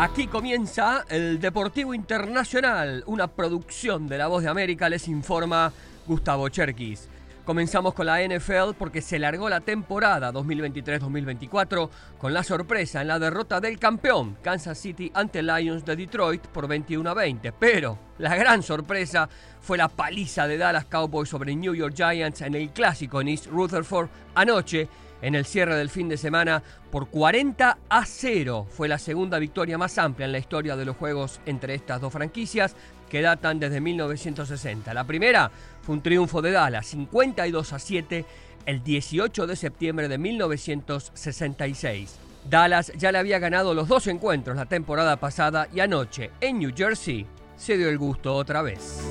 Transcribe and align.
Aquí 0.00 0.28
comienza 0.28 1.04
el 1.08 1.40
Deportivo 1.40 1.92
Internacional, 1.92 3.02
una 3.06 3.26
producción 3.26 4.06
de 4.06 4.16
La 4.16 4.28
Voz 4.28 4.44
de 4.44 4.48
América, 4.48 4.88
les 4.88 5.08
informa 5.08 5.72
Gustavo 6.06 6.48
Cherkis. 6.48 7.08
Comenzamos 7.44 7.94
con 7.94 8.06
la 8.06 8.22
NFL 8.22 8.74
porque 8.78 9.02
se 9.02 9.18
largó 9.18 9.48
la 9.48 9.58
temporada 9.58 10.32
2023-2024 10.32 11.90
con 12.16 12.32
la 12.32 12.44
sorpresa 12.44 13.02
en 13.02 13.08
la 13.08 13.18
derrota 13.18 13.60
del 13.60 13.80
campeón 13.80 14.36
Kansas 14.40 14.78
City 14.78 15.10
ante 15.14 15.42
Lions 15.42 15.84
de 15.84 15.96
Detroit 15.96 16.46
por 16.46 16.68
21 16.68 17.10
a 17.10 17.14
20. 17.14 17.50
Pero 17.52 17.98
la 18.18 18.36
gran 18.36 18.62
sorpresa 18.62 19.28
fue 19.60 19.78
la 19.78 19.88
paliza 19.88 20.46
de 20.46 20.58
Dallas 20.58 20.84
Cowboys 20.84 21.28
sobre 21.28 21.56
New 21.56 21.74
York 21.74 21.94
Giants 21.96 22.42
en 22.42 22.54
el 22.54 22.70
clásico 22.70 23.20
en 23.20 23.28
East 23.28 23.46
Rutherford 23.46 24.08
anoche 24.36 24.86
en 25.22 25.34
el 25.34 25.44
cierre 25.44 25.76
del 25.76 25.90
fin 25.90 26.08
de 26.08 26.16
semana 26.16 26.62
por 26.90 27.08
40 27.08 27.78
a 27.88 28.04
0. 28.04 28.66
Fue 28.70 28.88
la 28.88 28.98
segunda 28.98 29.38
victoria 29.38 29.78
más 29.78 29.98
amplia 29.98 30.26
en 30.26 30.32
la 30.32 30.38
historia 30.38 30.76
de 30.76 30.84
los 30.84 30.96
juegos 30.96 31.40
entre 31.46 31.74
estas 31.74 32.00
dos 32.00 32.12
franquicias 32.12 32.74
que 33.08 33.22
datan 33.22 33.58
desde 33.58 33.80
1960. 33.80 34.92
La 34.94 35.04
primera 35.04 35.50
fue 35.82 35.94
un 35.94 36.02
triunfo 36.02 36.42
de 36.42 36.52
Dallas, 36.52 36.86
52 36.86 37.72
a 37.72 37.78
7, 37.78 38.24
el 38.66 38.82
18 38.82 39.46
de 39.46 39.56
septiembre 39.56 40.08
de 40.08 40.18
1966. 40.18 42.18
Dallas 42.48 42.92
ya 42.96 43.12
le 43.12 43.18
había 43.18 43.38
ganado 43.38 43.74
los 43.74 43.88
dos 43.88 44.06
encuentros 44.06 44.56
la 44.56 44.66
temporada 44.66 45.16
pasada 45.16 45.68
y 45.74 45.80
anoche 45.80 46.30
en 46.40 46.58
New 46.58 46.72
Jersey 46.74 47.26
se 47.56 47.76
dio 47.76 47.88
el 47.88 47.98
gusto 47.98 48.34
otra 48.34 48.62
vez. 48.62 49.02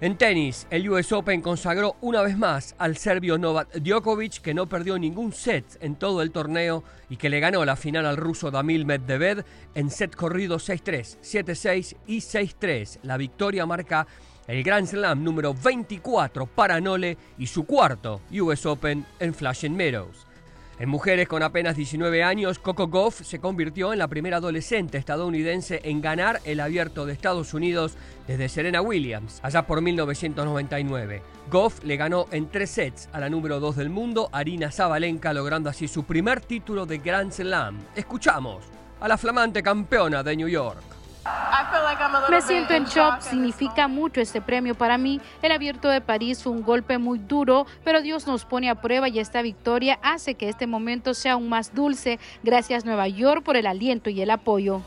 En 0.00 0.16
tenis, 0.16 0.68
el 0.70 0.88
US 0.90 1.10
Open 1.10 1.40
consagró 1.40 1.96
una 2.00 2.22
vez 2.22 2.38
más 2.38 2.76
al 2.78 2.96
serbio 2.96 3.36
Novak 3.36 3.74
Djokovic, 3.80 4.40
que 4.40 4.54
no 4.54 4.68
perdió 4.68 4.96
ningún 4.96 5.32
set 5.32 5.76
en 5.80 5.96
todo 5.96 6.22
el 6.22 6.30
torneo 6.30 6.84
y 7.10 7.16
que 7.16 7.28
le 7.28 7.40
ganó 7.40 7.64
la 7.64 7.74
final 7.74 8.06
al 8.06 8.16
ruso 8.16 8.52
Damil 8.52 8.86
Medvedev 8.86 9.44
en 9.74 9.90
set 9.90 10.14
corrido 10.14 10.58
6-3, 10.58 11.18
7-6 11.20 11.96
y 12.06 12.18
6-3. 12.18 13.00
La 13.02 13.16
victoria 13.16 13.66
marca 13.66 14.06
el 14.46 14.62
Grand 14.62 14.86
Slam 14.86 15.24
número 15.24 15.52
24 15.52 16.46
para 16.46 16.80
Nole 16.80 17.18
y 17.36 17.48
su 17.48 17.66
cuarto 17.66 18.20
US 18.30 18.66
Open 18.66 19.04
en 19.18 19.34
Flushing 19.34 19.74
Meadows. 19.74 20.27
En 20.80 20.88
mujeres 20.88 21.26
con 21.26 21.42
apenas 21.42 21.74
19 21.74 22.22
años, 22.22 22.60
Coco 22.60 22.86
Goff 22.86 23.22
se 23.22 23.40
convirtió 23.40 23.92
en 23.92 23.98
la 23.98 24.06
primera 24.06 24.36
adolescente 24.36 24.96
estadounidense 24.96 25.80
en 25.82 26.00
ganar 26.00 26.40
el 26.44 26.60
abierto 26.60 27.04
de 27.04 27.12
Estados 27.12 27.52
Unidos 27.52 27.96
desde 28.28 28.48
Serena 28.48 28.80
Williams, 28.80 29.40
allá 29.42 29.66
por 29.66 29.82
1999. 29.82 31.20
Goff 31.50 31.82
le 31.82 31.96
ganó 31.96 32.26
en 32.30 32.48
tres 32.48 32.70
sets 32.70 33.08
a 33.12 33.18
la 33.18 33.28
número 33.28 33.58
2 33.58 33.74
del 33.74 33.90
mundo, 33.90 34.28
Arina 34.30 34.70
Zabalenka, 34.70 35.32
logrando 35.32 35.68
así 35.68 35.88
su 35.88 36.04
primer 36.04 36.40
título 36.42 36.86
de 36.86 36.98
Grand 36.98 37.32
Slam. 37.32 37.76
Escuchamos 37.96 38.62
a 39.00 39.08
la 39.08 39.18
flamante 39.18 39.64
campeona 39.64 40.22
de 40.22 40.36
New 40.36 40.48
York. 40.48 40.97
Me 42.30 42.42
siento 42.42 42.74
en 42.74 42.84
shock, 42.84 43.20
significa 43.20 43.88
mucho 43.88 44.20
este 44.20 44.40
premio 44.40 44.74
para 44.74 44.98
mí. 44.98 45.20
El 45.42 45.52
abierto 45.52 45.88
de 45.88 46.00
París 46.00 46.42
fue 46.42 46.52
un 46.52 46.62
golpe 46.62 46.98
muy 46.98 47.18
duro, 47.18 47.66
pero 47.84 48.02
Dios 48.02 48.26
nos 48.26 48.44
pone 48.44 48.68
a 48.70 48.76
prueba 48.76 49.08
y 49.08 49.18
esta 49.18 49.42
victoria 49.42 49.98
hace 50.02 50.34
que 50.34 50.48
este 50.48 50.66
momento 50.66 51.14
sea 51.14 51.32
aún 51.32 51.48
más 51.48 51.74
dulce. 51.74 52.18
Gracias 52.42 52.84
Nueva 52.84 53.08
York 53.08 53.42
por 53.42 53.56
el 53.56 53.66
aliento 53.66 54.10
y 54.10 54.20
el 54.20 54.30
apoyo. 54.30 54.82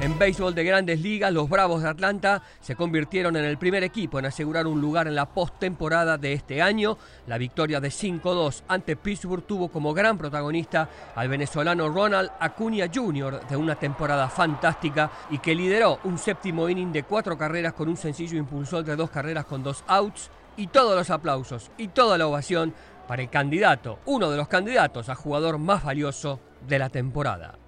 En 0.00 0.18
béisbol 0.18 0.54
de 0.54 0.64
grandes 0.64 1.02
ligas, 1.02 1.30
los 1.30 1.50
Bravos 1.50 1.82
de 1.82 1.90
Atlanta 1.90 2.42
se 2.62 2.74
convirtieron 2.74 3.36
en 3.36 3.44
el 3.44 3.58
primer 3.58 3.84
equipo 3.84 4.18
en 4.18 4.24
asegurar 4.24 4.66
un 4.66 4.80
lugar 4.80 5.06
en 5.06 5.14
la 5.14 5.26
postemporada 5.26 6.16
de 6.16 6.32
este 6.32 6.62
año. 6.62 6.96
La 7.26 7.36
victoria 7.36 7.80
de 7.80 7.90
5-2 7.90 8.62
ante 8.66 8.96
Pittsburgh 8.96 9.44
tuvo 9.44 9.68
como 9.68 9.92
gran 9.92 10.16
protagonista 10.16 10.88
al 11.14 11.28
venezolano 11.28 11.90
Ronald 11.90 12.30
Acuña 12.40 12.86
Jr. 12.92 13.46
de 13.46 13.56
una 13.58 13.74
temporada 13.74 14.30
fantástica 14.30 15.10
y 15.28 15.36
que 15.36 15.54
lideró 15.54 16.00
un 16.04 16.16
séptimo 16.16 16.66
inning 16.66 16.92
de 16.92 17.02
cuatro 17.02 17.36
carreras 17.36 17.74
con 17.74 17.90
un 17.90 17.98
sencillo 17.98 18.38
impulsor 18.38 18.82
de 18.84 18.96
dos 18.96 19.10
carreras 19.10 19.44
con 19.44 19.62
dos 19.62 19.84
outs 19.86 20.30
y 20.56 20.68
todos 20.68 20.96
los 20.96 21.10
aplausos 21.10 21.70
y 21.76 21.88
toda 21.88 22.16
la 22.16 22.26
ovación 22.26 22.72
para 23.06 23.20
el 23.20 23.28
candidato, 23.28 23.98
uno 24.06 24.30
de 24.30 24.38
los 24.38 24.48
candidatos 24.48 25.10
a 25.10 25.14
jugador 25.14 25.58
más 25.58 25.84
valioso 25.84 26.40
de 26.66 26.78
la 26.78 26.88
temporada. 26.88 27.59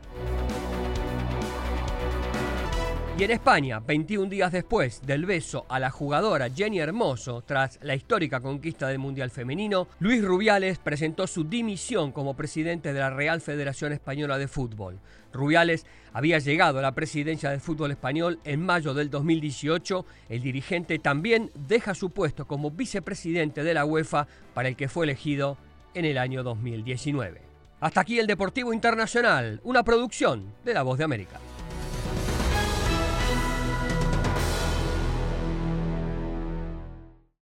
Y 3.18 3.24
en 3.24 3.30
España, 3.30 3.78
21 3.78 4.30
días 4.30 4.50
después 4.50 5.02
del 5.04 5.26
beso 5.26 5.66
a 5.68 5.78
la 5.78 5.90
jugadora 5.90 6.48
Jenny 6.48 6.80
Hermoso 6.80 7.42
tras 7.42 7.78
la 7.82 7.94
histórica 7.94 8.40
conquista 8.40 8.88
del 8.88 8.98
Mundial 8.98 9.30
Femenino, 9.30 9.86
Luis 10.00 10.24
Rubiales 10.24 10.78
presentó 10.78 11.26
su 11.26 11.44
dimisión 11.44 12.10
como 12.10 12.34
presidente 12.34 12.94
de 12.94 13.00
la 13.00 13.10
Real 13.10 13.42
Federación 13.42 13.92
Española 13.92 14.38
de 14.38 14.48
Fútbol. 14.48 14.98
Rubiales 15.30 15.84
había 16.14 16.38
llegado 16.38 16.78
a 16.78 16.82
la 16.82 16.94
presidencia 16.94 17.50
del 17.50 17.60
fútbol 17.60 17.90
español 17.90 18.40
en 18.44 18.64
mayo 18.64 18.94
del 18.94 19.10
2018. 19.10 20.06
El 20.30 20.40
dirigente 20.40 20.98
también 20.98 21.50
deja 21.54 21.94
su 21.94 22.10
puesto 22.10 22.46
como 22.46 22.70
vicepresidente 22.70 23.62
de 23.62 23.74
la 23.74 23.84
UEFA 23.84 24.26
para 24.54 24.68
el 24.68 24.76
que 24.76 24.88
fue 24.88 25.04
elegido 25.04 25.58
en 25.92 26.06
el 26.06 26.16
año 26.16 26.42
2019. 26.42 27.42
Hasta 27.80 28.00
aquí 28.00 28.18
el 28.18 28.26
Deportivo 28.26 28.72
Internacional, 28.72 29.60
una 29.64 29.82
producción 29.82 30.54
de 30.64 30.72
La 30.72 30.82
Voz 30.82 30.96
de 30.96 31.04
América. 31.04 31.38